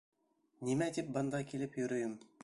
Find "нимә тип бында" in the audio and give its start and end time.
0.69-1.41